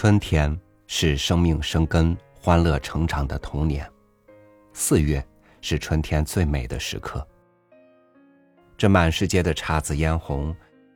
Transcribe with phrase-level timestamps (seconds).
[0.00, 3.84] 春天是生命生根、欢乐成长的童年，
[4.72, 5.20] 四月
[5.60, 7.26] 是春天最美的时刻。
[8.76, 10.54] 这满世界的姹紫嫣红，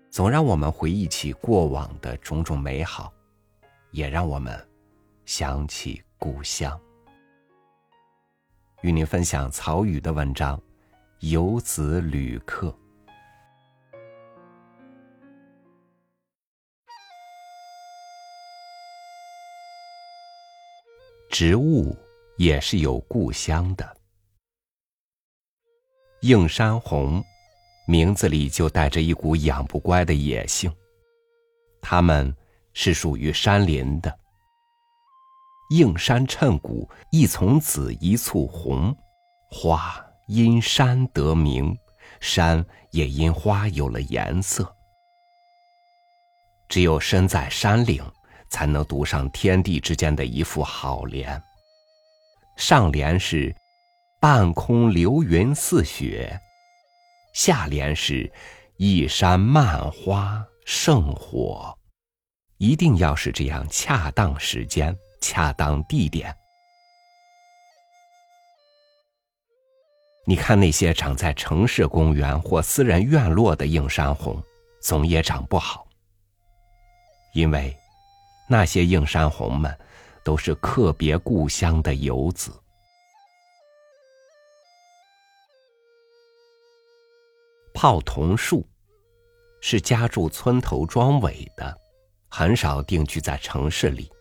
[0.08, 3.12] 总让我们回忆起过往的种种美好，
[3.90, 4.56] 也让我们
[5.24, 6.80] 想起故乡。
[8.82, 10.56] 与您分享曹禺的文章
[11.18, 12.68] 《游子旅客》。
[21.32, 21.96] 植物
[22.36, 23.96] 也是有故乡的。
[26.20, 27.24] 映山红，
[27.88, 30.70] 名字里就带着一股养不乖的野性。
[31.80, 32.36] 它们
[32.74, 34.14] 是属于山林的。
[35.70, 38.94] 映山衬骨，一丛紫，一簇红，
[39.50, 41.74] 花因山得名，
[42.20, 44.70] 山也因花有了颜色。
[46.68, 48.04] 只有身在山岭。
[48.52, 51.42] 才能读上天地之间的一副好联。
[52.58, 53.52] 上联是
[54.20, 56.38] “半空流云似雪”，
[57.32, 58.30] 下联是
[58.76, 61.74] “一山漫花胜火”。
[62.60, 66.32] 一定要是这样，恰当时间，恰当地点。
[70.26, 74.40] 你看那些长在城市公园或私人院落的映山红，
[74.82, 75.86] 总也长不好，
[77.32, 77.74] 因为。
[78.52, 79.74] 那些映山红们，
[80.22, 82.52] 都是客别故乡的游子。
[87.72, 88.68] 泡桐树
[89.62, 91.74] 是家住村头庄尾的，
[92.28, 94.12] 很少定居在城市里。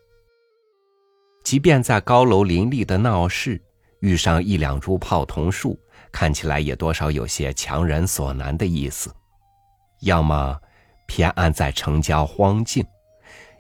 [1.44, 3.62] 即便在高楼林立的闹市，
[4.00, 5.78] 遇上一两株泡桐树，
[6.10, 9.14] 看起来也多少有些强人所难的意思。
[10.04, 10.58] 要么
[11.06, 12.82] 偏安在城郊荒径。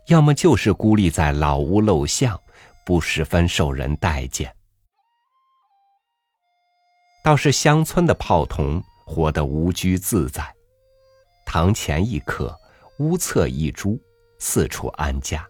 [0.07, 2.39] 要么就是孤立在老屋陋巷，
[2.85, 4.53] 不十分受人待见。
[7.23, 10.43] 倒是乡村的泡桐活得无拘自在，
[11.45, 12.53] 堂前一棵，
[12.97, 13.99] 屋侧一株，
[14.39, 15.47] 四处安家。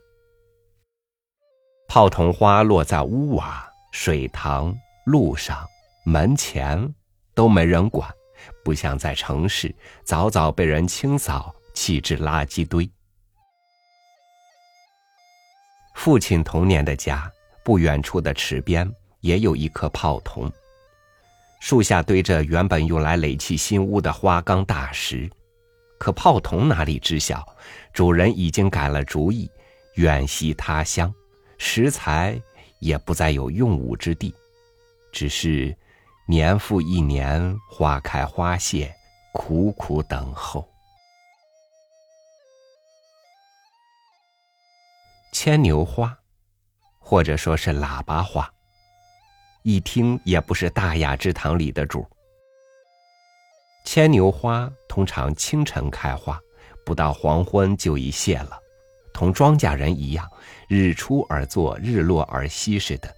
[1.87, 4.75] 泡桐花落在屋瓦、水塘、
[5.05, 5.65] 路上、
[6.05, 6.93] 门前，
[7.33, 8.09] 都没人管，
[8.63, 9.73] 不像在城市，
[10.03, 12.89] 早早被人清扫，弃置垃圾堆。
[16.03, 17.31] 父亲童年的家
[17.63, 20.51] 不远处的池边也有一棵泡桐，
[21.59, 25.29] 树下堆着原本用来垒砌新屋的花岗大石，
[25.99, 27.47] 可泡桐哪里知晓，
[27.93, 29.47] 主人已经改了主意，
[29.93, 31.13] 远徙他乡，
[31.59, 32.35] 石材
[32.79, 34.33] 也不再有用武之地，
[35.11, 35.77] 只是
[36.27, 38.91] 年复一年，花开花谢，
[39.33, 40.67] 苦苦等候。
[45.43, 46.15] 牵牛花，
[46.99, 48.47] 或者说是喇叭花，
[49.63, 52.05] 一听也不是大雅之堂里的主。
[53.83, 56.39] 牵牛花通常清晨开花，
[56.85, 58.55] 不到黄昏就已谢了，
[59.15, 60.29] 同庄稼人一样，
[60.67, 63.11] 日出而作，日落而息似的。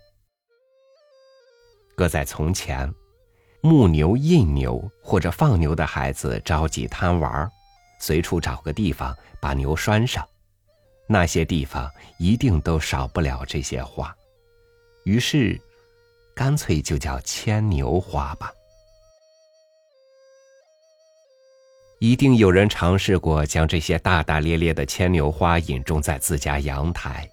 [1.94, 2.89] 搁在从前，
[3.59, 7.51] 牧牛、印牛或者放牛的孩子着急贪玩，
[8.00, 10.25] 随处找个地方把牛拴上。
[11.07, 14.15] 那些地方一定都少不了这些花，
[15.03, 15.59] 于是，
[16.33, 18.51] 干脆就叫牵牛花吧。
[21.99, 27.29] 一定有人尝试过将这些大大咧咧的牵牛花引种在自家阳台，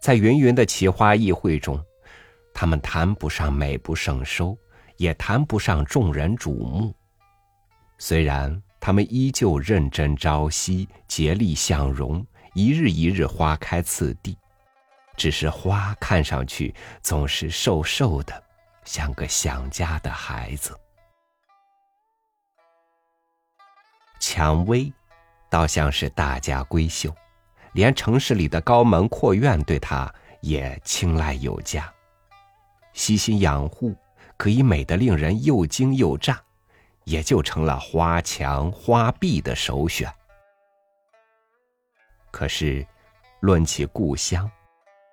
[0.00, 1.82] 在芸芸的奇花异卉中，
[2.52, 4.56] 它们谈不上美不胜收，
[4.96, 6.94] 也谈不上众人瞩目。
[7.98, 12.26] 虽然它们依旧认真朝夕，竭力向荣。
[12.54, 14.36] 一日一日花开次第，
[15.16, 18.44] 只是花看上去总是瘦瘦的，
[18.84, 20.78] 像个想家的孩子。
[24.20, 24.92] 蔷薇，
[25.48, 27.14] 倒像是大家闺秀，
[27.72, 30.12] 连城市里的高门阔院对她
[30.42, 31.90] 也青睐有加。
[32.92, 33.96] 悉心养护，
[34.36, 36.38] 可以美得令人又惊又乍，
[37.04, 40.12] 也就成了花墙花壁的首选。
[42.32, 42.84] 可是，
[43.40, 44.50] 论起故乡，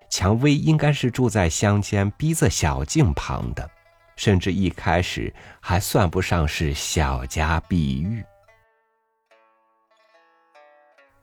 [0.10, 3.70] 蔷薇应该是住在乡间逼仄小径旁的，
[4.16, 8.24] 甚至一开始还算不上是小家碧玉。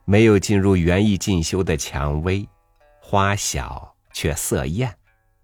[0.04, 2.46] 没有进入园艺进修的蔷薇，
[3.00, 4.94] 花小却色艳，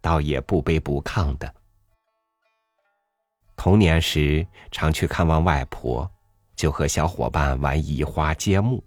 [0.00, 1.52] 倒也不卑不亢的。
[3.56, 6.08] 童年时常去看望外婆，
[6.54, 8.84] 就和小伙伴玩移花接木。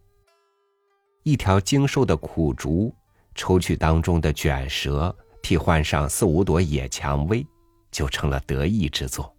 [1.25, 2.94] 一条精瘦的苦竹，
[3.33, 7.44] 抽去当中的卷舌，替换上四五朵野蔷薇，
[7.89, 9.36] 就成了得意之作。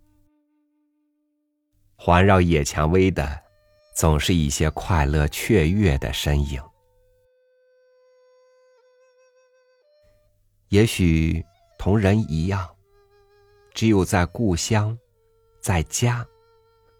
[1.95, 3.41] 环绕野蔷薇的，
[3.95, 6.61] 总是一些快乐雀跃的身影。
[10.71, 11.41] 也许
[11.79, 12.69] 同人一样，
[13.73, 14.99] 只有在故乡，
[15.61, 16.27] 在家，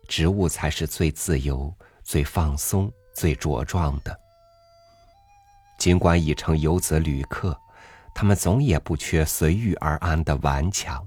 [0.07, 1.75] 植物才是最自由、
[2.05, 4.17] 最放松、最茁壮的。
[5.79, 7.57] 尽管已成游子旅客，
[8.15, 11.07] 他们总也不缺随遇而安的顽强，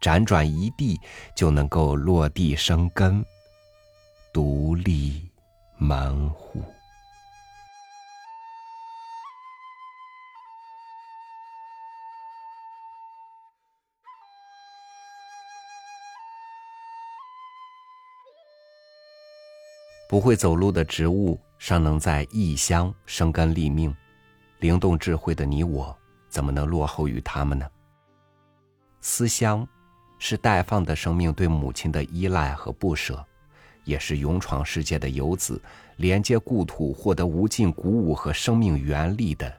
[0.00, 1.00] 辗转一地
[1.34, 3.24] 就能够落地生根，
[4.32, 5.30] 独立
[5.78, 6.62] 门户。
[20.08, 23.94] 不会走路的植物尚能在异乡生根立命。
[24.60, 25.96] 灵动智慧的你我，
[26.28, 27.66] 怎么能落后于他们呢？
[29.00, 29.66] 思乡，
[30.18, 33.24] 是待放的生命对母亲的依赖和不舍，
[33.84, 35.60] 也是勇闯世界的游子
[35.96, 39.50] 连接故土、获得无尽鼓舞和生命原力的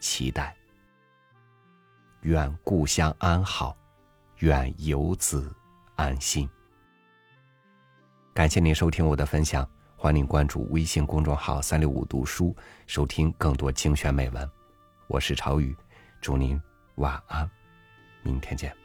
[0.00, 0.54] 期待。
[2.22, 3.76] 愿故乡安好，
[4.38, 5.54] 愿游子
[5.94, 6.48] 安心。
[8.34, 9.68] 感谢您收听我的分享。
[10.02, 12.56] 欢迎关注微信公众号“三六五读书”，
[12.88, 14.50] 收听更多精选美文。
[15.08, 15.76] 我是朝宇，
[16.22, 16.58] 祝您
[16.94, 17.46] 晚安，
[18.22, 18.79] 明天见。